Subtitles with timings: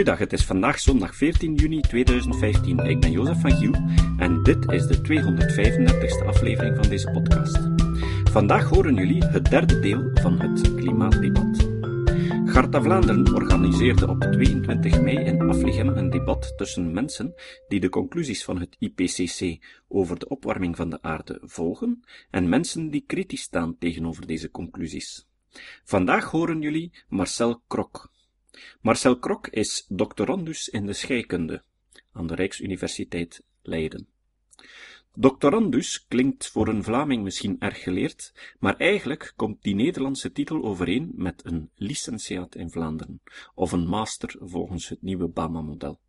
[0.00, 2.78] Goeiedag, het is vandaag zondag 14 juni 2015.
[2.78, 3.74] Ik ben Jozef van Giel
[4.16, 7.58] en dit is de 235ste aflevering van deze podcast.
[8.30, 11.68] Vandaag horen jullie het derde deel van het klimaatdebat.
[12.44, 17.34] Garta Vlaanderen organiseerde op 22 mei in Aflichem een debat tussen mensen
[17.68, 22.90] die de conclusies van het IPCC over de opwarming van de aarde volgen en mensen
[22.90, 25.26] die kritisch staan tegenover deze conclusies.
[25.84, 28.10] Vandaag horen jullie Marcel Krok.
[28.80, 31.62] Marcel Krok is doctorandus in de scheikunde
[32.12, 34.08] aan de Rijksuniversiteit Leiden.
[35.14, 41.12] Doctorandus klinkt voor een Vlaming misschien erg geleerd, maar eigenlijk komt die Nederlandse titel overeen
[41.14, 43.22] met een licentiaat in Vlaanderen,
[43.54, 46.00] of een master volgens het nieuwe Bama-model.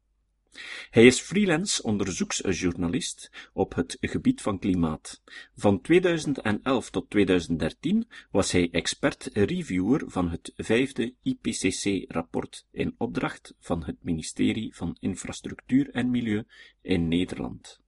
[0.89, 5.21] Hij is freelance onderzoeksjournalist op het gebied van klimaat.
[5.55, 13.97] Van 2011 tot 2013 was hij expert-reviewer van het vijfde IPCC-rapport in opdracht van het
[14.01, 16.43] ministerie van Infrastructuur en Milieu
[16.81, 17.79] in Nederland.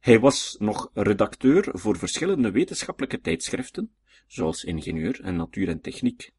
[0.00, 3.94] Hij was nog redacteur voor verschillende wetenschappelijke tijdschriften,
[4.26, 6.32] zoals Ingenieur en Natuur en Techniek.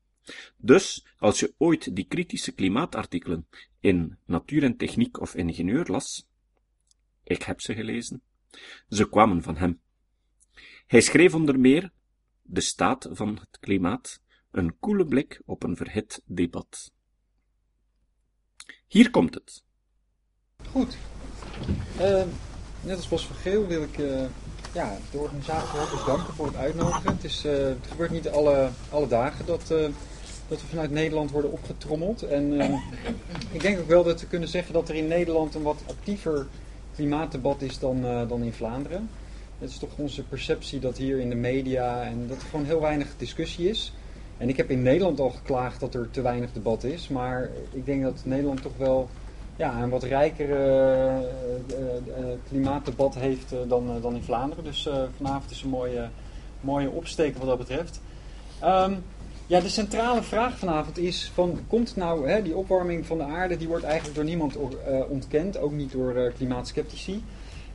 [0.57, 3.47] Dus, als je ooit die kritische klimaatartikelen
[3.79, 6.27] in Natuur en Techniek of Ingenieur las,
[7.23, 8.21] ik heb ze gelezen,
[8.89, 9.81] ze kwamen van hem.
[10.87, 11.91] Hij schreef onder meer
[12.41, 16.91] De staat van het klimaat, een koele blik op een verhit debat.
[18.87, 19.63] Hier komt het.
[20.69, 20.97] Goed.
[21.99, 22.23] Uh,
[22.83, 24.25] net als Bos van Geel wil ik uh,
[24.73, 27.13] ja, de organisatie ook danken voor het uitnodigen.
[27.13, 29.71] Het, is, het gebeurt niet alle, alle dagen dat
[30.47, 32.23] dat we vanuit Nederland worden opgetrommeld.
[32.23, 32.73] En ehm,
[33.51, 36.47] ik denk ook wel dat we kunnen zeggen dat er in Nederland een wat actiever
[36.95, 39.09] klimaatdebat is dan, uh, dan in Vlaanderen.
[39.59, 42.81] Het is toch onze perceptie dat hier in de media en dat er gewoon heel
[42.81, 43.93] weinig discussie is.
[44.37, 47.07] En ik heb in Nederland al geklaagd dat er te weinig debat is.
[47.07, 49.09] Maar ik denk dat Nederland toch wel
[49.55, 54.63] ja, een wat rijker uh, uh, klimaatdebat heeft dan, dan in Vlaanderen.
[54.63, 56.09] Dus vanavond is een mooie,
[56.61, 58.02] mooie opsteken wat dat betreft.
[58.64, 59.03] Um,
[59.48, 63.58] ja, de centrale vraag vanavond is: van, komt nou hè, die opwarming van de aarde,
[63.58, 64.61] die wordt eigenlijk door niemand uh,
[65.10, 67.23] ontkend, ook niet door uh, klimaatskeptici.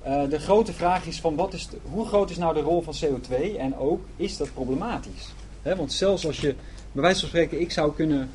[0.06, 2.94] Uh, de grote vraag is: van wat is hoe groot is nou de rol van
[3.04, 5.34] CO2 en ook is dat problematisch?
[5.62, 6.54] Want zelfs als je,
[6.92, 8.30] bij wijze van spreken, ik zou kunnen.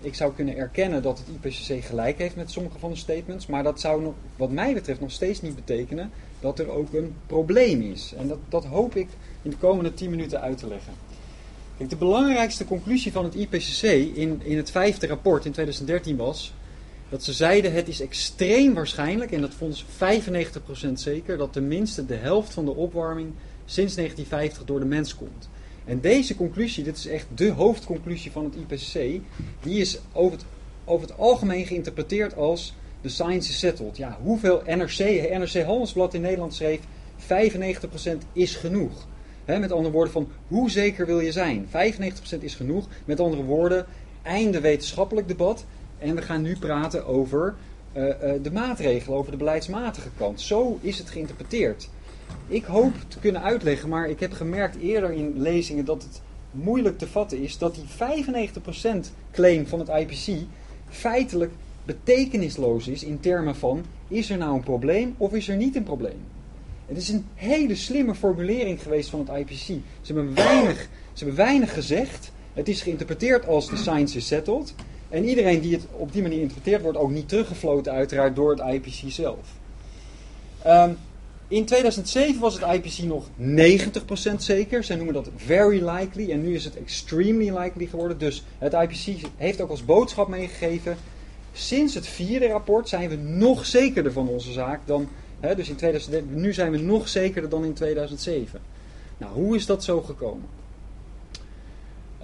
[0.00, 3.62] ik zou kunnen erkennen dat het IPCC gelijk heeft met sommige van de statements, maar
[3.62, 8.14] dat zou wat mij betreft nog steeds niet betekenen dat er ook een probleem is.
[8.18, 9.08] En dat, dat hoop ik
[9.42, 11.09] in de komende 10 minuten uit te leggen
[11.88, 13.82] de belangrijkste conclusie van het IPCC
[14.16, 16.52] in, in het vijfde rapport in 2013 was
[17.08, 19.84] dat ze zeiden het is extreem waarschijnlijk, en dat vonden ze
[20.88, 23.32] 95% zeker, dat tenminste de helft van de opwarming
[23.64, 25.48] sinds 1950 door de mens komt.
[25.84, 29.20] En deze conclusie, dit is echt de hoofdconclusie van het IPCC,
[29.62, 30.46] die is over het,
[30.84, 33.96] over het algemeen geïnterpreteerd als de science is settled.
[33.96, 34.98] Ja, hoeveel NRC,
[35.38, 36.80] NRC Handelsblad in Nederland schreef,
[37.18, 37.24] 95%
[38.32, 39.08] is genoeg
[39.58, 41.66] met andere woorden, van hoe zeker wil je zijn?
[41.66, 41.70] 95%
[42.38, 42.86] is genoeg.
[43.04, 43.86] Met andere woorden,
[44.22, 45.64] einde wetenschappelijk debat.
[45.98, 47.54] En we gaan nu praten over
[47.92, 48.12] uh, uh,
[48.42, 50.40] de maatregelen, over de beleidsmatige kant.
[50.40, 51.88] Zo is het geïnterpreteerd.
[52.46, 56.98] Ik hoop te kunnen uitleggen, maar ik heb gemerkt eerder in lezingen dat het moeilijk
[56.98, 57.84] te vatten is dat die
[59.08, 60.44] 95% claim van het IPC
[60.88, 61.52] feitelijk
[61.84, 65.82] betekenisloos is in termen van is er nou een probleem of is er niet een
[65.82, 66.20] probleem.
[66.90, 69.66] Het is een hele slimme formulering geweest van het IPCC.
[70.00, 72.32] Ze hebben weinig, ze hebben weinig gezegd.
[72.52, 74.74] Het is geïnterpreteerd als de science is settled.
[75.08, 78.60] En iedereen die het op die manier interpreteert, wordt ook niet teruggefloten uiteraard door het
[78.60, 79.38] IPCC zelf.
[80.66, 80.96] Um,
[81.48, 84.84] in 2007 was het IPCC nog 90% zeker.
[84.84, 86.30] Zij noemen dat very likely.
[86.30, 88.18] En nu is het extremely likely geworden.
[88.18, 90.96] Dus het IPCC heeft ook als boodschap meegegeven.
[91.52, 95.08] Sinds het vierde rapport zijn we nog zekerder van onze zaak dan
[95.40, 98.60] dus in 2013, nu zijn we nog zekerder dan in 2007.
[99.18, 100.48] Nou, hoe is dat zo gekomen?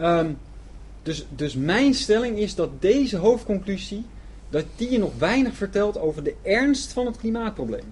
[0.00, 0.38] Um,
[1.02, 4.04] dus, dus mijn stelling is dat deze hoofdconclusie,
[4.50, 7.84] dat die je nog weinig vertelt over de ernst van het klimaatprobleem.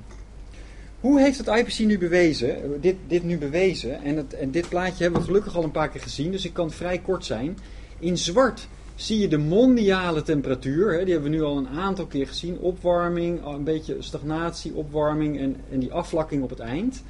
[1.01, 5.03] Hoe heeft het IPC nu bewezen, dit, dit nu bewezen, en, het, en dit plaatje
[5.03, 7.59] hebben we gelukkig al een paar keer gezien, dus ik kan vrij kort zijn.
[7.99, 10.93] In zwart zie je de mondiale temperatuur.
[10.93, 12.59] Hè, die hebben we nu al een aantal keer gezien.
[12.59, 17.03] Opwarming, een beetje stagnatie, opwarming en, en die afvlakking op het eind.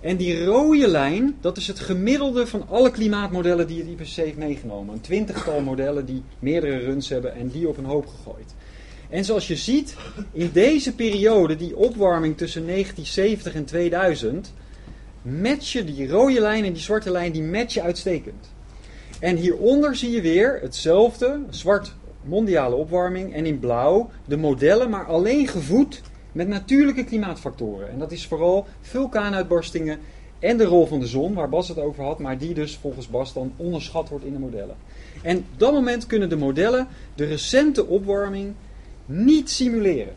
[0.00, 4.36] En die rode lijn, dat is het gemiddelde van alle klimaatmodellen die het IPCC heeft
[4.36, 4.94] meegenomen.
[4.94, 8.54] Een twintigtal modellen die meerdere runs hebben en die op een hoop gegooid.
[9.08, 9.96] En zoals je ziet,
[10.32, 14.52] in deze periode, die opwarming tussen 1970 en 2000,
[15.22, 18.51] matchen die rode lijn en die zwarte lijn, die matchen uitstekend.
[19.22, 25.06] En hieronder zie je weer hetzelfde, zwart mondiale opwarming en in blauw de modellen, maar
[25.06, 26.00] alleen gevoed
[26.32, 27.90] met natuurlijke klimaatfactoren.
[27.90, 29.98] En dat is vooral vulkaanuitbarstingen
[30.38, 33.08] en de rol van de zon, waar Bas het over had, maar die dus volgens
[33.08, 34.76] Bas dan onderschat wordt in de modellen.
[35.22, 38.52] En op dat moment kunnen de modellen de recente opwarming
[39.06, 40.14] niet simuleren.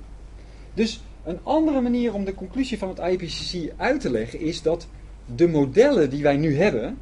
[0.74, 4.88] Dus een andere manier om de conclusie van het IPCC uit te leggen is dat
[5.36, 6.98] de modellen die wij nu hebben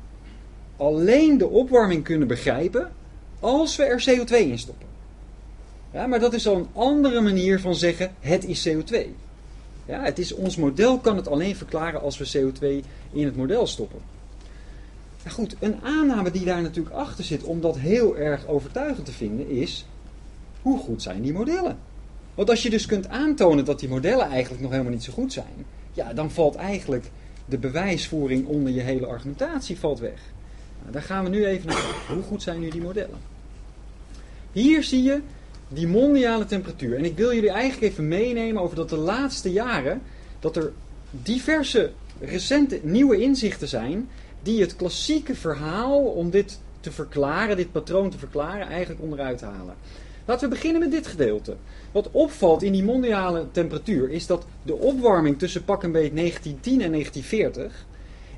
[0.77, 2.91] alleen de opwarming kunnen begrijpen
[3.39, 4.87] als we er CO2 in stoppen.
[5.91, 8.95] Ja, maar dat is al een andere manier van zeggen het is CO2.
[9.85, 13.67] Ja, het is, ons model kan het alleen verklaren als we CO2 in het model
[13.67, 13.99] stoppen.
[15.23, 19.11] Nou goed, een aanname die daar natuurlijk achter zit om dat heel erg overtuigend te
[19.11, 19.85] vinden is,
[20.61, 21.77] hoe goed zijn die modellen?
[22.35, 25.33] Want als je dus kunt aantonen dat die modellen eigenlijk nog helemaal niet zo goed
[25.33, 27.11] zijn, ja, dan valt eigenlijk
[27.45, 30.32] de bewijsvoering onder je hele argumentatie valt weg.
[30.83, 32.13] Nou, daar gaan we nu even naar kijken.
[32.13, 33.19] Hoe goed zijn nu die modellen?
[34.51, 35.21] Hier zie je
[35.67, 36.97] die mondiale temperatuur.
[36.97, 40.01] En ik wil jullie eigenlijk even meenemen over dat de laatste jaren
[40.39, 40.71] dat er
[41.11, 44.09] diverse recente nieuwe inzichten zijn
[44.41, 49.75] die het klassieke verhaal om dit te verklaren, dit patroon te verklaren, eigenlijk onderuit halen.
[50.25, 51.55] Laten we beginnen met dit gedeelte.
[51.91, 56.81] Wat opvalt in die mondiale temperatuur is dat de opwarming tussen pak en beet 1910
[56.81, 57.85] en 1940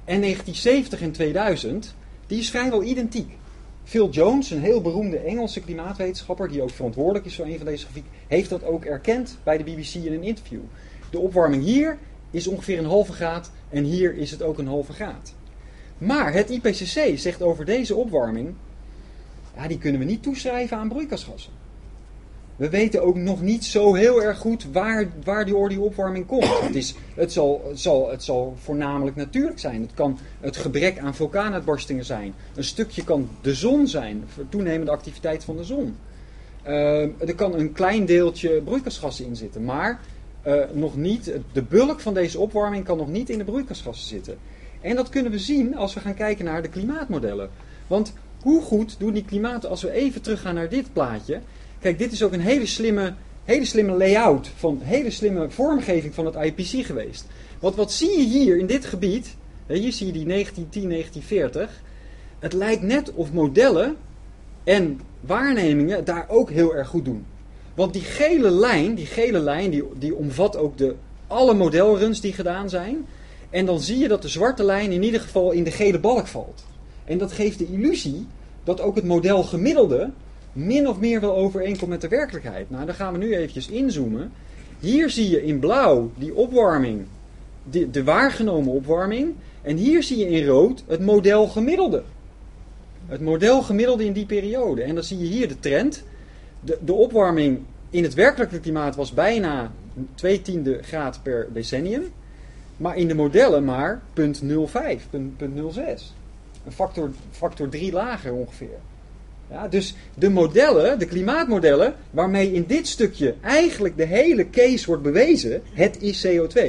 [0.05, 1.95] en 1970 en 2000,
[2.27, 3.37] die is vrijwel identiek.
[3.83, 7.83] Phil Jones, een heel beroemde Engelse klimaatwetenschapper, die ook verantwoordelijk is voor een van deze
[7.83, 10.61] grafieken, heeft dat ook erkend bij de BBC in een interview.
[11.09, 11.97] De opwarming hier
[12.31, 15.33] is ongeveer een halve graad en hier is het ook een halve graad.
[15.97, 18.53] Maar het IPCC zegt over deze opwarming,
[19.55, 21.51] ja, die kunnen we niet toeschrijven aan broeikasgassen.
[22.55, 26.59] We weten ook nog niet zo heel erg goed waar, waar die, die opwarming komt.
[26.67, 29.81] Het, is, het, zal, zal, het zal voornamelijk natuurlijk zijn.
[29.81, 32.33] Het kan het gebrek aan vulkaanuitbarstingen zijn.
[32.55, 35.95] Een stukje kan de zon zijn, toenemende activiteit van de zon.
[36.67, 39.63] Uh, er kan een klein deeltje broeikasgassen in zitten.
[39.63, 39.99] Maar
[40.47, 44.37] uh, nog niet, de bulk van deze opwarming kan nog niet in de broeikasgassen zitten.
[44.81, 47.49] En dat kunnen we zien als we gaan kijken naar de klimaatmodellen.
[47.87, 51.41] Want hoe goed doen die klimaat, als we even teruggaan naar dit plaatje.
[51.85, 56.25] Kijk, dit is ook een hele slimme, hele slimme layout, van hele slimme vormgeving van
[56.25, 57.25] het IPC geweest.
[57.59, 59.35] Want wat zie je hier in dit gebied?
[59.67, 61.81] Hier zie je die 1910, 1940.
[62.39, 63.95] Het lijkt net of modellen
[64.63, 67.25] en waarnemingen daar ook heel erg goed doen.
[67.75, 70.95] Want die gele lijn, die gele lijn, die, die omvat ook de,
[71.27, 73.05] alle modelruns die gedaan zijn.
[73.49, 76.27] En dan zie je dat de zwarte lijn in ieder geval in de gele balk
[76.27, 76.65] valt.
[77.03, 78.27] En dat geeft de illusie
[78.63, 80.09] dat ook het model gemiddelde
[80.55, 82.69] min of meer wel overeenkomt met de werkelijkheid.
[82.69, 84.31] Nou, dan gaan we nu eventjes inzoomen.
[84.79, 87.05] Hier zie je in blauw die opwarming,
[87.69, 89.33] de, de waargenomen opwarming.
[89.61, 92.03] En hier zie je in rood het model gemiddelde.
[93.05, 94.83] Het model gemiddelde in die periode.
[94.83, 96.03] En dan zie je hier de trend.
[96.59, 97.59] De, de opwarming
[97.89, 99.71] in het werkelijke klimaat was bijna
[100.15, 102.03] 2 tiende graad per decennium.
[102.77, 105.15] Maar in de modellen maar 0,05, 0,06.
[106.65, 108.77] Een factor, factor 3 lager ongeveer.
[109.51, 115.03] Ja, dus de modellen, de klimaatmodellen, waarmee in dit stukje eigenlijk de hele case wordt
[115.03, 116.61] bewezen, het is CO2,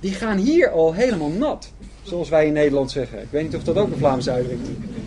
[0.00, 1.72] die gaan hier al helemaal nat.
[2.02, 3.20] Zoals wij in Nederland zeggen.
[3.20, 5.00] Ik weet niet of dat ook een Vlaamse uitdrukking is.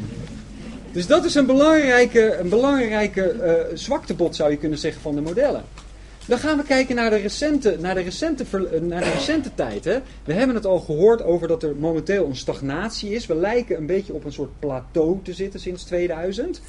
[0.92, 5.22] Dus dat is een belangrijke, een belangrijke uh, zwaktebod, zou je kunnen zeggen, van de
[5.22, 5.64] modellen.
[6.28, 8.46] Dan gaan we kijken naar de recente, naar de recente,
[8.82, 9.86] naar de recente tijd.
[9.86, 10.00] Hè.
[10.26, 13.26] We hebben het al gehoord over dat er momenteel een stagnatie is.
[13.26, 16.62] We lijken een beetje op een soort plateau te zitten sinds 2000.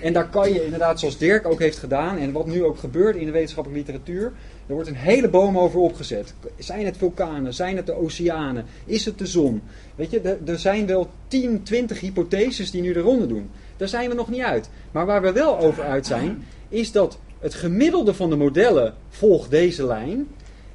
[0.00, 3.16] En daar kan je inderdaad, zoals Dirk ook heeft gedaan, en wat nu ook gebeurt
[3.16, 4.32] in de wetenschappelijke literatuur,
[4.66, 6.34] er wordt een hele boom over opgezet.
[6.58, 7.54] Zijn het vulkanen?
[7.54, 8.64] Zijn het de oceanen?
[8.84, 9.62] Is het de zon?
[9.94, 13.50] Weet je, er zijn wel 10, 20 hypotheses die nu de ronde doen.
[13.76, 14.70] Daar zijn we nog niet uit.
[14.90, 19.50] Maar waar we wel over uit zijn, is dat het gemiddelde van de modellen volgt
[19.50, 20.28] deze lijn.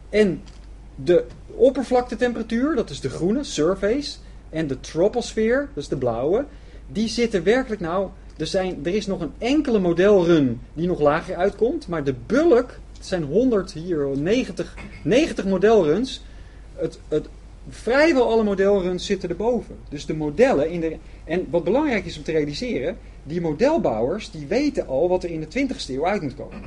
[0.10, 0.42] En
[0.96, 4.18] de oppervlaktetemperatuur, dat is de groene, surface.
[4.50, 6.46] En de troposfeer, dat is de blauwe.
[6.92, 8.10] Die zitten werkelijk nou.
[8.38, 11.88] Er, zijn, er is nog een enkele modelrun die nog lager uitkomt.
[11.88, 16.24] Maar de bulk, het zijn 100 hier, 90, 90 modelruns.
[16.76, 17.28] Het, het,
[17.70, 19.76] vrijwel alle modelruns zitten erboven.
[19.90, 20.98] Dus de modellen in de.
[21.24, 25.40] En wat belangrijk is om te realiseren, die modelbouwers die weten al wat er in
[25.40, 26.62] de 20ste eeuw uit moet komen.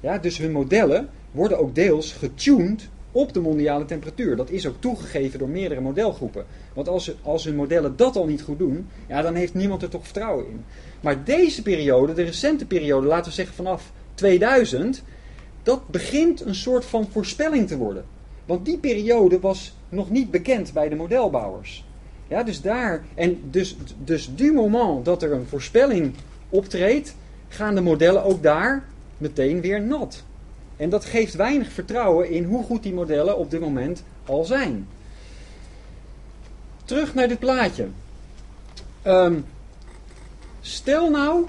[0.00, 4.36] Ja, dus hun modellen worden ook deels getuned op de mondiale temperatuur.
[4.36, 6.44] Dat is ook toegegeven door meerdere modelgroepen.
[6.74, 9.88] Want als, als hun modellen dat al niet goed doen, ja, dan heeft niemand er
[9.88, 10.64] toch vertrouwen in.
[11.00, 15.02] Maar deze periode, de recente periode, laten we zeggen vanaf 2000,
[15.62, 18.04] dat begint een soort van voorspelling te worden.
[18.46, 21.84] Want die periode was nog niet bekend bij de modelbouwers.
[22.32, 26.14] Ja, dus daar, en dus, dus du moment dat er een voorspelling
[26.48, 27.14] optreedt,
[27.48, 28.84] gaan de modellen ook daar
[29.18, 30.22] meteen weer nat.
[30.76, 34.88] En dat geeft weinig vertrouwen in hoe goed die modellen op dit moment al zijn.
[36.84, 37.86] Terug naar dit plaatje.
[39.02, 39.40] Ehm,
[40.60, 41.46] stel nou,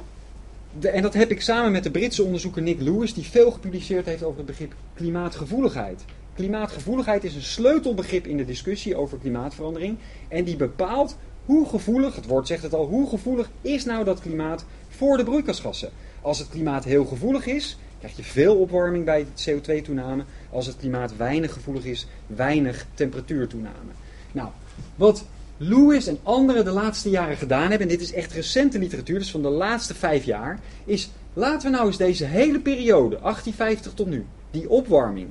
[0.79, 4.05] de, en dat heb ik samen met de Britse onderzoeker Nick Lewis, die veel gepubliceerd
[4.05, 6.03] heeft over het begrip klimaatgevoeligheid.
[6.35, 9.97] Klimaatgevoeligheid is een sleutelbegrip in de discussie over klimaatverandering.
[10.27, 14.19] En die bepaalt hoe gevoelig, het woord zegt het al, hoe gevoelig is nou dat
[14.19, 15.89] klimaat voor de broeikasgassen.
[16.21, 20.23] Als het klimaat heel gevoelig is, krijg je veel opwarming bij CO2-toename.
[20.49, 23.91] Als het klimaat weinig gevoelig is, weinig temperatuurtoename.
[24.31, 24.49] Nou,
[24.95, 25.25] wat
[25.57, 29.31] Lewis en anderen de laatste jaren gedaan hebben, en dit is echt recente literatuur, dus
[29.31, 34.07] van de laatste vijf jaar, is laten we nou eens deze hele periode, 1850 tot
[34.07, 35.29] nu, die opwarming,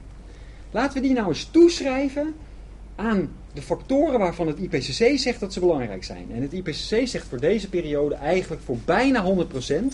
[0.73, 2.35] laten we die nou eens toeschrijven
[2.97, 6.27] aan de factoren waarvan het IPCC zegt dat ze belangrijk zijn.
[6.35, 9.85] En het IPCC zegt voor deze periode eigenlijk voor bijna 100%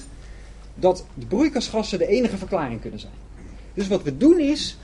[0.74, 3.12] dat de broeikasgassen de enige verklaring kunnen zijn.
[3.74, 4.78] Dus wat we doen is,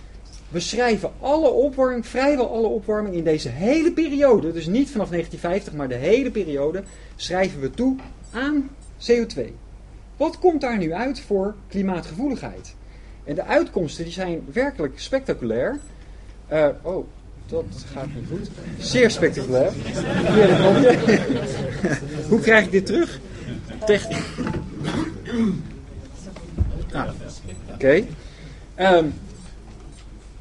[0.48, 5.72] we schrijven alle opwarming, vrijwel alle opwarming in deze hele periode, dus niet vanaf 1950,
[5.72, 6.82] maar de hele periode,
[7.16, 7.96] schrijven we toe
[8.30, 9.40] aan CO2.
[10.16, 12.74] Wat komt daar nu uit voor klimaatgevoeligheid?
[13.24, 15.78] En de uitkomsten die zijn werkelijk spectaculair.
[16.52, 17.06] Uh, oh,
[17.46, 18.50] dat gaat niet goed.
[18.78, 19.72] Zeer spectaculair.
[22.28, 23.20] Hoe krijg ik dit terug?
[23.86, 24.24] Technisch.
[26.92, 27.08] Ah,
[27.72, 28.04] Oké.
[28.74, 29.06] Ehm,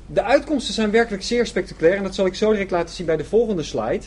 [0.06, 3.18] de uitkomsten zijn werkelijk zeer spectaculair en dat zal ik zo direct laten zien bij
[3.18, 4.04] de volgende slide.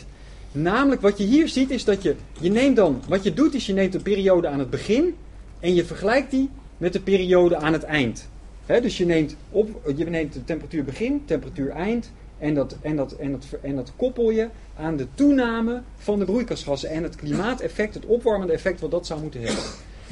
[0.51, 3.65] Namelijk wat je hier ziet is dat je, je neemt dan, wat je doet is
[3.65, 5.15] je neemt de periode aan het begin
[5.59, 8.29] en je vergelijkt die met de periode aan het eind.
[8.67, 13.11] Dus je neemt, op, je neemt de temperatuur begin, temperatuur eind en dat, en, dat,
[13.11, 17.93] en, dat, en dat koppel je aan de toename van de broeikasgassen en het klimaateffect,
[17.93, 19.63] het opwarmende effect wat dat zou moeten hebben.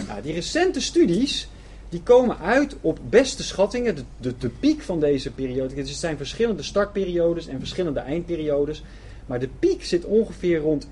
[0.07, 1.50] Nou, die recente studies
[1.89, 5.75] die komen uit op beste schattingen, de, de, piek van deze periode.
[5.75, 8.83] Het zijn verschillende startperiodes en verschillende eindperiodes.
[9.25, 10.88] Maar de piek zit ongeveer rond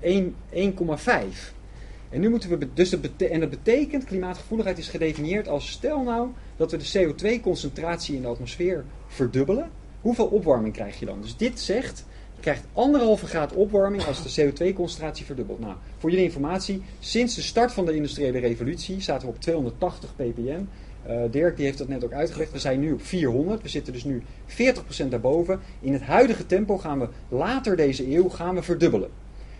[2.14, 2.68] En nu moeten we.
[2.74, 8.22] Dus dat en betekent, klimaatgevoeligheid is gedefinieerd als stel nou dat we de CO2-concentratie in
[8.22, 9.70] de atmosfeer verdubbelen.
[10.00, 11.20] Hoeveel opwarming krijg je dan?
[11.20, 12.04] Dus dit zegt,
[12.34, 15.60] je krijgt anderhalve graad opwarming als de CO2-concentratie verdubbelt.
[15.60, 20.14] Nou, voor jullie informatie, sinds de start van de industriële revolutie zaten we op 280
[20.16, 20.62] ppm.
[21.08, 22.52] Uh, Dirk die heeft dat net ook uitgelegd.
[22.52, 23.62] We zijn nu op 400.
[23.62, 25.60] We zitten dus nu 40% daarboven.
[25.80, 29.10] In het huidige tempo gaan we later deze eeuw gaan we verdubbelen.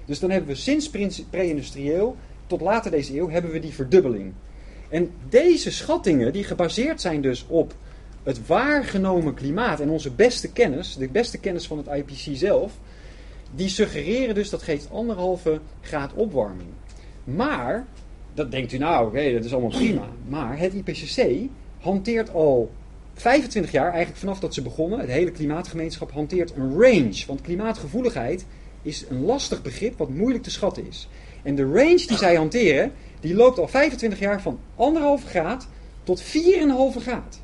[0.05, 0.91] Dus dan hebben we sinds
[1.31, 2.17] pre-industrieel
[2.59, 4.33] tot later deze eeuw hebben we die verdubbeling.
[4.89, 7.75] En deze schattingen die gebaseerd zijn dus op
[8.23, 12.73] het waargenomen klimaat en onze beste kennis, de beste kennis van het IPC zelf,
[13.55, 16.69] die suggereren dus dat geeft anderhalve graad opwarming.
[17.25, 17.87] Maar
[18.35, 20.09] dat denkt u nou, oké, dat is allemaal prima.
[20.29, 21.49] Maar het IPCC
[21.81, 22.71] hanteert al
[23.15, 27.25] 25 jaar, eigenlijk vanaf dat ze begonnen, het hele klimaatgemeenschap hanteert een range.
[27.27, 28.47] Want klimaatgevoeligheid
[28.83, 31.09] is een lastig begrip wat moeilijk te schatten is.
[31.45, 34.59] En de range die zij hanteren, die loopt al 25 jaar van
[35.21, 35.69] 1,5 graad
[36.03, 36.27] tot 4,5
[37.01, 37.41] graad.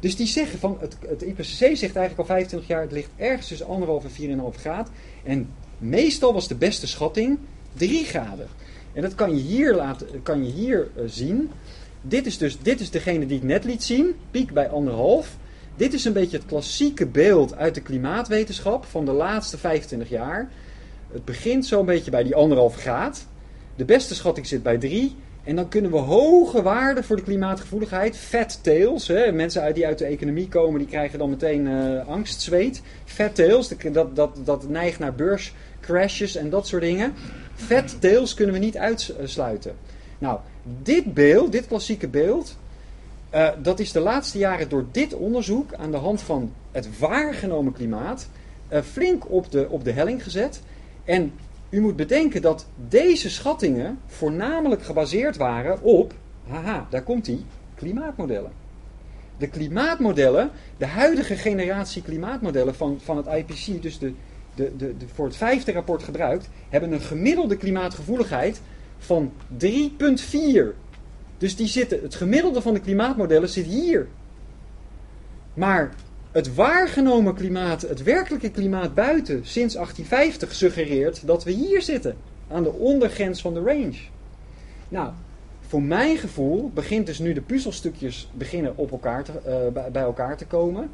[0.00, 3.48] Dus die zeggen van, het, het IPCC zegt eigenlijk al 25 jaar, het ligt ergens
[3.48, 3.72] tussen 1,5
[4.20, 4.90] en 4,5 graad.
[5.24, 7.38] En meestal was de beste schatting
[7.72, 8.48] 3 graden.
[8.92, 11.50] En dat kan je hier, laten, kan je hier uh, zien.
[12.02, 15.36] Dit is dus dit is degene die ik net liet zien, piek bij anderhalf.
[15.76, 20.50] Dit is een beetje het klassieke beeld uit de klimaatwetenschap van de laatste 25 jaar.
[21.12, 23.26] Het begint zo'n beetje bij die anderhalf graad.
[23.76, 25.16] De beste schatting zit bij 3.
[25.44, 29.98] En dan kunnen we hoge waarden voor de klimaatgevoeligheid, fat tails, hè, mensen die uit
[29.98, 32.82] de economie komen, die krijgen dan meteen uh, angstzweet.
[33.04, 37.14] Fat tails, dat, dat, dat neigt naar beurscrashes en dat soort dingen.
[37.54, 39.76] Fat tails kunnen we niet uitsluiten.
[40.18, 40.38] Nou,
[40.82, 42.56] dit beeld, dit klassieke beeld,
[43.34, 47.72] uh, dat is de laatste jaren door dit onderzoek aan de hand van het waargenomen
[47.72, 48.28] klimaat
[48.72, 50.60] uh, flink op de, op de helling gezet.
[51.06, 51.32] En
[51.70, 56.14] u moet bedenken dat deze schattingen voornamelijk gebaseerd waren op,
[56.48, 57.44] haha, daar komt die,
[57.74, 58.50] klimaatmodellen.
[59.38, 64.12] De klimaatmodellen, de huidige generatie klimaatmodellen van, van het IPC, dus de,
[64.54, 68.60] de, de, de, voor het vijfde rapport gebruikt, hebben een gemiddelde klimaatgevoeligheid
[68.98, 69.32] van
[69.64, 69.66] 3,4.
[71.38, 74.06] Dus die zitten, het gemiddelde van de klimaatmodellen zit hier.
[75.54, 75.94] Maar
[76.36, 82.16] het waargenomen klimaat, het werkelijke klimaat buiten, sinds 1850 suggereert dat we hier zitten,
[82.48, 83.98] aan de ondergrens van de range.
[84.88, 85.10] Nou,
[85.60, 90.36] voor mijn gevoel begint dus nu de puzzelstukjes beginnen op elkaar te, uh, bij elkaar
[90.36, 90.90] te komen.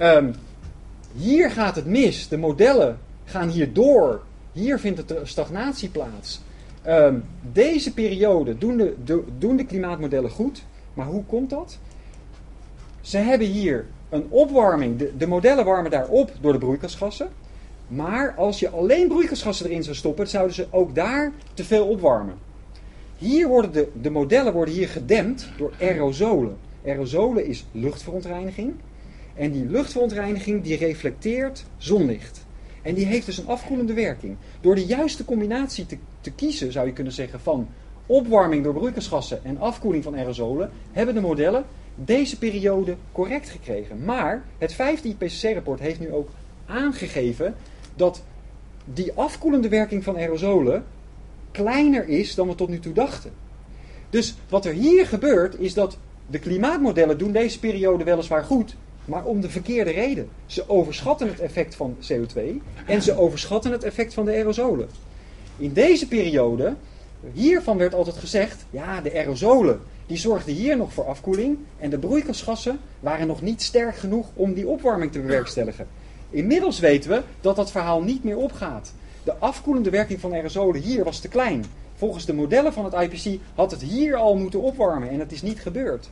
[0.00, 0.34] Um,
[1.16, 2.28] hier gaat het mis.
[2.28, 4.22] De modellen gaan hier door.
[4.52, 6.40] Hier vindt de stagnatie plaats.
[6.86, 10.64] Um, deze periode doen de, de, doen de klimaatmodellen goed.
[10.94, 11.78] Maar hoe komt dat?
[13.00, 14.98] Ze hebben hier een opwarming.
[14.98, 17.28] De, de modellen warmen daar op door de broeikasgassen.
[17.88, 22.34] Maar als je alleen broeikasgassen erin zou stoppen, zouden ze ook daar te veel opwarmen.
[23.18, 26.56] Hier worden de, de modellen worden hier gedempt door aerosolen.
[26.84, 28.74] Aerosolen is luchtverontreiniging.
[29.34, 32.46] En die luchtverontreiniging die reflecteert zonlicht.
[32.82, 34.36] En die heeft dus een afkoelende werking.
[34.60, 37.68] Door de juiste combinatie te, te kiezen, zou je kunnen zeggen, van
[38.06, 41.64] opwarming door broeikasgassen en afkoeling van aerosolen, hebben de modellen
[42.04, 44.04] deze periode correct gekregen.
[44.04, 46.28] Maar het vijfde IPCC-rapport heeft nu ook
[46.66, 47.54] aangegeven
[47.96, 48.22] dat
[48.84, 50.84] die afkoelende werking van aerosolen
[51.50, 53.32] kleiner is dan we tot nu toe dachten.
[54.10, 59.24] Dus wat er hier gebeurt is dat de klimaatmodellen doen deze periode weliswaar goed, maar
[59.24, 60.28] om de verkeerde reden.
[60.46, 62.40] Ze overschatten het effect van CO2
[62.86, 64.88] en ze overschatten het effect van de aerosolen.
[65.56, 66.74] In deze periode,
[67.32, 71.98] hiervan werd altijd gezegd, ja, de aerosolen die zorgden hier nog voor afkoeling en de
[71.98, 75.86] broeikasgassen waren nog niet sterk genoeg om die opwarming te bewerkstelligen.
[76.30, 78.92] Inmiddels weten we dat dat verhaal niet meer opgaat.
[79.24, 81.64] De afkoelende werking van aerosolen hier was te klein.
[81.94, 85.42] Volgens de modellen van het IPC had het hier al moeten opwarmen en het is
[85.42, 86.10] niet gebeurd.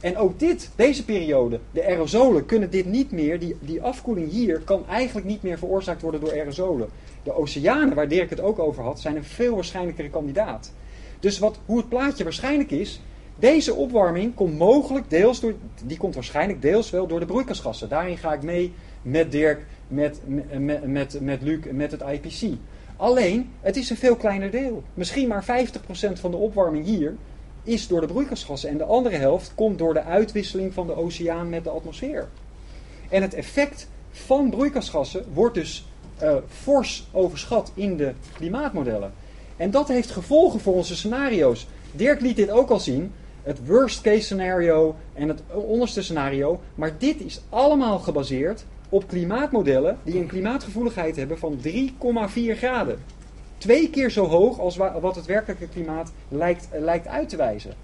[0.00, 4.60] En ook dit, deze periode, de aerosolen kunnen dit niet meer, die, die afkoeling hier
[4.60, 6.88] kan eigenlijk niet meer veroorzaakt worden door aerosolen.
[7.22, 10.72] De oceanen, waar Dirk het ook over had, zijn een veel waarschijnlijkere kandidaat.
[11.20, 13.00] Dus wat, hoe het plaatje waarschijnlijk is,
[13.40, 15.54] deze opwarming komt mogelijk deels door,
[15.84, 17.88] die komt waarschijnlijk deels wel door de broeikasgassen.
[17.88, 20.20] Daarin ga ik mee met Dirk, met,
[20.58, 22.56] met, met, met Luc en met het IPC.
[22.96, 24.82] Alleen, het is een veel kleiner deel.
[24.94, 27.16] Misschien maar 50% van de opwarming hier
[27.62, 28.70] is door de broeikasgassen.
[28.70, 32.28] En de andere helft komt door de uitwisseling van de oceaan met de atmosfeer.
[33.08, 35.86] En het effect van broeikasgassen wordt dus
[36.22, 39.12] uh, fors overschat in de klimaatmodellen.
[39.56, 41.66] En dat heeft gevolgen voor onze scenario's.
[41.92, 43.12] Dirk liet dit ook al zien.
[43.42, 46.60] Het worst case scenario en het onderste scenario.
[46.74, 52.98] Maar dit is allemaal gebaseerd op klimaatmodellen die een klimaatgevoeligheid hebben van 3,4 graden.
[53.58, 57.74] Twee keer zo hoog als wat het werkelijke klimaat lijkt, lijkt uit te wijzen.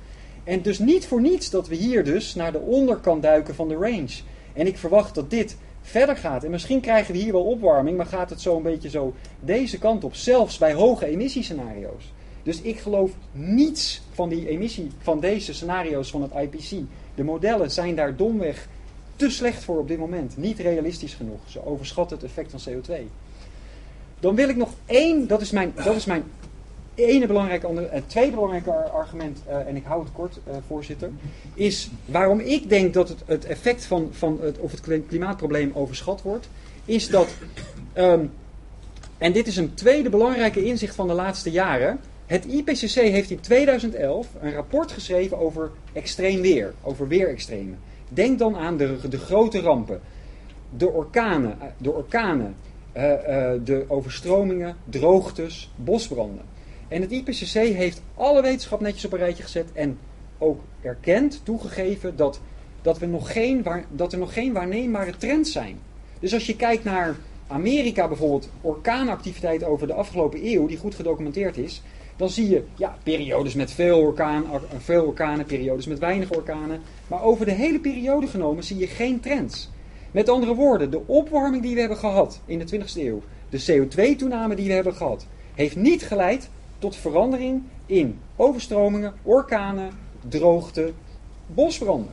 [0.45, 3.75] En dus niet voor niets dat we hier dus naar de onderkant duiken van de
[3.75, 4.21] range.
[4.53, 6.45] En ik verwacht dat dit verder gaat.
[6.45, 9.79] En misschien krijgen we hier wel opwarming, maar gaat het zo een beetje zo deze
[9.79, 10.15] kant op.
[10.15, 12.13] Zelfs bij hoge emissiescenario's.
[12.47, 16.85] Dus ik geloof niets van die emissie, van deze scenario's van het IPC.
[17.15, 18.69] De modellen zijn daar domweg
[19.17, 20.37] te slecht voor op dit moment.
[20.37, 21.41] Niet realistisch genoeg.
[21.47, 22.93] Ze overschatten het effect van CO2.
[24.21, 26.25] Dan wil ik nog één, dat is mijn, dat is mijn
[26.95, 31.11] ene belangrijke, andere, het tweede belangrijke argument, uh, en ik hou het kort, uh, voorzitter,
[31.55, 36.23] is waarom ik denk dat het, het effect van, van het, of het klimaatprobleem overschat
[36.23, 36.49] wordt,
[36.85, 37.29] is dat,
[37.97, 38.33] um,
[39.19, 43.41] en dit is een tweede belangrijke inzicht van de laatste jaren, het IPCC heeft in
[43.41, 47.79] 2011 een rapport geschreven over extreem weer, over weerextremen.
[48.09, 50.01] Denk dan aan de, de grote rampen,
[50.77, 52.57] de orkanen, de orkanen
[52.97, 56.45] uh, uh, de overstromingen, droogtes, bosbranden.
[56.89, 59.99] En het IPCC heeft alle wetenschap netjes op een rijtje gezet en
[60.39, 62.41] ook erkend, toegegeven dat,
[62.83, 65.79] dat, we nog geen, dat er nog geen waarneembare trends zijn.
[66.21, 71.57] Dus als je kijkt naar Amerika bijvoorbeeld, orkaanactiviteit over de afgelopen eeuw, die goed gedocumenteerd
[71.57, 71.83] is,
[72.17, 74.45] dan zie je ja, periodes met veel, orkaan,
[74.79, 76.81] veel orkanen, periodes met weinig orkanen.
[77.07, 79.71] Maar over de hele periode genomen zie je geen trends.
[80.11, 84.55] Met andere woorden, de opwarming die we hebben gehad in de 20e eeuw, de CO2-toename
[84.55, 86.49] die we hebben gehad, heeft niet geleid
[86.79, 89.91] tot verandering in overstromingen, orkanen,
[90.29, 90.93] droogte,
[91.47, 92.13] bosbranden.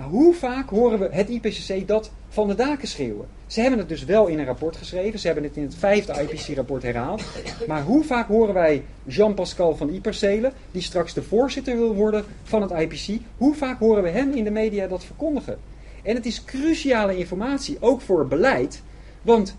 [0.00, 3.26] Nou, hoe vaak horen we het IPCC dat van de daken schreeuwen?
[3.46, 5.18] Ze hebben het dus wel in een rapport geschreven.
[5.18, 7.22] Ze hebben het in het vijfde IPCC-rapport herhaald.
[7.66, 12.62] Maar hoe vaak horen wij Jean-Pascal van Ipercelen, die straks de voorzitter wil worden van
[12.62, 15.58] het IPC, hoe vaak horen we hem in de media dat verkondigen?
[16.02, 18.82] En het is cruciale informatie, ook voor beleid.
[19.22, 19.56] Want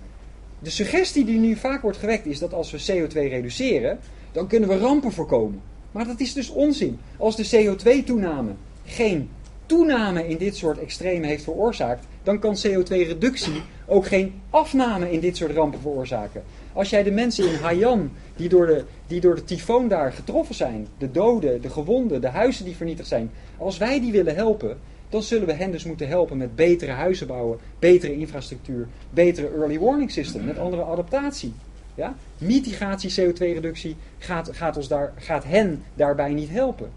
[0.60, 4.00] de suggestie die nu vaak wordt gewekt is dat als we CO2 reduceren,
[4.32, 5.62] dan kunnen we rampen voorkomen.
[5.92, 7.00] Maar dat is dus onzin.
[7.18, 8.52] Als de CO2-toename
[8.86, 9.30] geen
[9.72, 15.38] toename in dit soort extremen heeft veroorzaakt, dan kan CO2-reductie ook geen afname in dit
[15.38, 16.44] soort rampen veroorzaken.
[16.74, 20.56] Als jij de mensen in Haiyan, die door de, die door de tyfoon daar getroffen
[20.56, 24.78] zijn, de doden, de gewonden, de huizen die vernietigd zijn, als wij die willen helpen,
[25.10, 29.80] dan zullen we hen dus moeten helpen met betere huizen bouwen, betere infrastructuur, betere early
[29.80, 31.54] warning system, met andere adaptatie.
[31.96, 32.16] Ja?
[32.38, 36.90] Mitigatie, CO2-reductie gaat, gaat, ons daar, gaat hen daarbij niet helpen.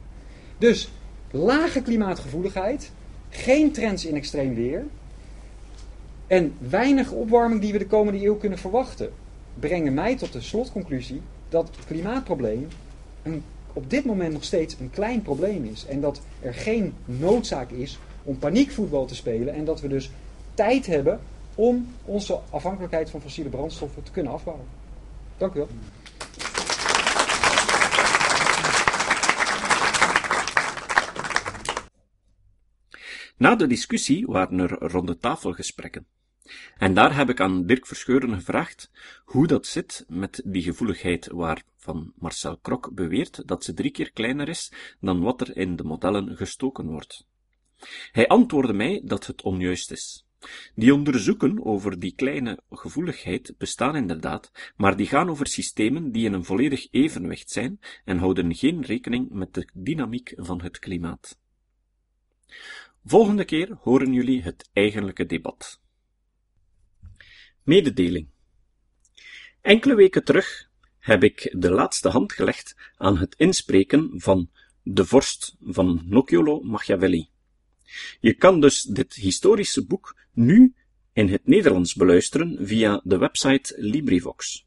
[0.58, 0.88] Dus
[1.34, 2.90] lage klimaatgevoeligheid,
[3.28, 4.84] geen trends in extreem weer
[6.26, 9.12] en weinig opwarming die we de komende eeuw kunnen verwachten,
[9.58, 12.68] brengen mij tot de slotconclusie dat het klimaatprobleem
[13.22, 13.42] een
[13.74, 15.86] op dit moment nog steeds een klein probleem is.
[15.86, 19.54] En dat er geen noodzaak is om paniekvoetbal te spelen.
[19.54, 20.10] En dat we dus
[20.54, 21.20] tijd hebben
[21.54, 24.66] om onze afhankelijkheid van fossiele brandstoffen te kunnen afbouwen.
[25.36, 25.68] Dank u wel.
[33.36, 36.06] Na de discussie waren er ronde tafelgesprekken.
[36.76, 38.90] En daar heb ik aan Dirk Verscheuren gevraagd
[39.24, 44.48] hoe dat zit met die gevoeligheid waarvan Marcel Krok beweert dat ze drie keer kleiner
[44.48, 47.26] is dan wat er in de modellen gestoken wordt.
[48.12, 50.26] Hij antwoordde mij dat het onjuist is.
[50.74, 56.32] Die onderzoeken over die kleine gevoeligheid bestaan inderdaad, maar die gaan over systemen die in
[56.32, 61.38] een volledig evenwicht zijn en houden geen rekening met de dynamiek van het klimaat.
[63.06, 65.80] Volgende keer horen jullie het eigenlijke debat.
[67.62, 68.28] Mededeling.
[69.60, 74.50] Enkele weken terug heb ik de laatste hand gelegd aan het inspreken van
[74.82, 77.28] De Vorst van Nocciolo Machiavelli.
[78.20, 80.74] Je kan dus dit historische boek nu
[81.12, 84.66] in het Nederlands beluisteren via de website LibriVox.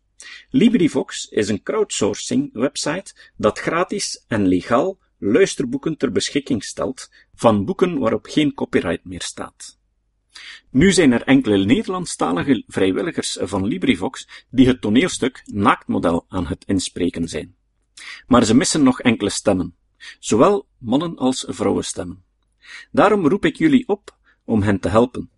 [0.50, 8.00] LibriVox is een crowdsourcing website dat gratis en legaal luisterboeken ter beschikking stelt van boeken
[8.00, 9.78] waarop geen copyright meer staat.
[10.70, 17.28] Nu zijn er enkele Nederlandstalige vrijwilligers van LibriVox die het toneelstuk Naaktmodel aan het inspreken
[17.28, 17.56] zijn.
[18.28, 19.76] Maar ze missen nog enkele stemmen,
[20.20, 22.24] zowel mannen- als vrouwenstemmen.
[22.92, 25.30] Daarom roep ik jullie op om hen te helpen.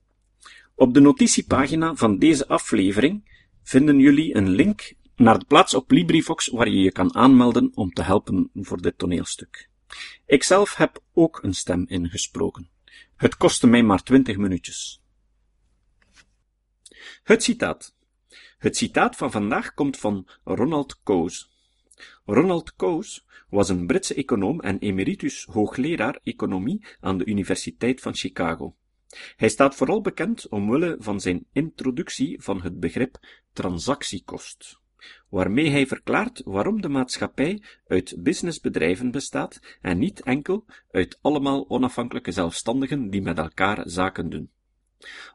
[0.75, 6.47] Op de notitiepagina van deze aflevering vinden jullie een link naar de plaats op LibriVox
[6.47, 9.68] waar je je kan aanmelden om te helpen voor dit toneelstuk.
[10.25, 12.69] Ikzelf heb ook een stem ingesproken.
[13.15, 15.01] Het kostte mij maar twintig minuutjes.
[17.23, 17.95] Het citaat.
[18.57, 21.45] Het citaat van vandaag komt van Ronald Coase.
[22.25, 28.75] Ronald Coase was een Britse econoom en emeritus hoogleraar economie aan de Universiteit van Chicago.
[29.35, 33.19] Hij staat vooral bekend omwille van zijn introductie van het begrip
[33.53, 34.79] transactiekost,
[35.29, 42.31] waarmee hij verklaart waarom de maatschappij uit businessbedrijven bestaat en niet enkel uit allemaal onafhankelijke
[42.31, 44.51] zelfstandigen die met elkaar zaken doen.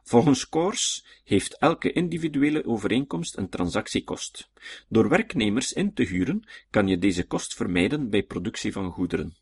[0.03, 4.49] Volgens Coors heeft elke individuele overeenkomst een transactiekost.
[4.89, 9.37] Door werknemers in te huren kan je deze kost vermijden bij productie van goederen.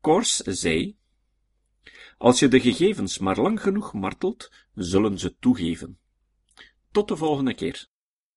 [0.00, 0.96] Coors zei,
[2.18, 5.98] als je de gegevens maar lang genoeg martelt, zullen ze toegeven.
[6.90, 7.88] Tot de volgende keer.